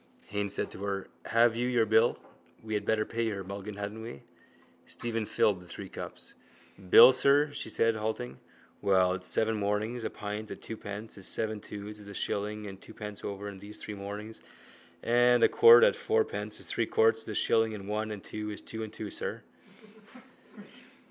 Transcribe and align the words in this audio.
Haines 0.29 0.55
said 0.55 0.71
to 0.71 0.83
her: 0.83 1.09
—Have 1.25 1.55
you 1.55 1.67
your 1.67 1.85
bill? 1.85 2.17
We 2.63 2.73
had 2.73 2.85
better 2.87 3.05
pay 3.05 3.29
her, 3.29 3.43
Mulligan, 3.43 3.75
hadn't 3.75 4.01
we? 4.01 4.23
Stephen 4.87 5.27
filled 5.27 5.57
again 5.57 5.67
the 5.67 5.71
three 5.71 5.89
cups. 5.89 6.33
—Bill, 6.89 7.13
sir? 7.13 7.51
she 7.53 7.69
said, 7.69 7.95
halting. 7.95 8.39
Well, 8.81 9.13
it's 9.13 9.27
seven 9.27 9.53
mornings 9.57 10.03
a 10.03 10.09
pint 10.09 10.49
at 10.49 10.59
twopence 10.63 11.19
is 11.19 11.27
seven 11.27 11.59
twos 11.61 11.99
is 11.99 12.07
a 12.07 12.15
shilling 12.15 12.65
and 12.65 12.81
twopence 12.81 13.23
over 13.23 13.47
and 13.47 13.61
these 13.61 13.77
three 13.79 13.93
mornings 13.93 14.41
a 15.03 15.47
quart 15.51 15.83
at 15.83 15.95
fourpence 15.95 16.59
is 16.59 16.65
three 16.65 16.87
quarts 16.87 17.21
is 17.21 17.29
a 17.29 17.35
shilling. 17.35 17.73
That's 17.73 17.77
a 17.83 17.85
shilling 17.85 17.87
and 17.87 17.87
one 17.87 18.09
and 18.09 18.23
two 18.23 18.49
is 18.49 18.63
two 18.63 18.81
and 18.81 18.91
two, 18.91 19.11
sir. 19.11 19.43